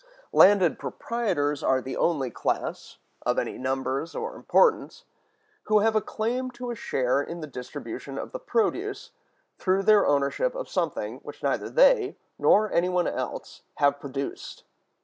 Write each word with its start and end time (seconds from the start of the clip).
Landed 0.33 0.79
proprietors 0.79 1.61
are 1.61 1.79
the 1.79 1.95
only 1.95 2.31
class, 2.31 2.97
of 3.23 3.37
any 3.37 3.59
numbers 3.59 4.15
or 4.15 4.35
importance, 4.35 5.05
who 5.65 5.77
have 5.81 5.95
a 5.95 6.01
claim 6.01 6.49
to 6.57 6.71
a 6.71 6.75
share 6.75 7.21
in 7.21 7.41
the 7.41 7.45
distribution 7.45 8.17
of 8.17 8.31
the 8.31 8.39
produce, 8.39 9.11
through 9.59 9.83
their 9.83 10.07
ownership 10.07 10.55
of 10.55 10.67
something 10.67 11.19
which 11.19 11.43
neither 11.43 11.69
they 11.69 12.17
nor 12.39 12.71
any 12.73 12.89
one 12.89 13.05
else 13.07 13.61
have 13.75 13.99
produced. 13.99 14.63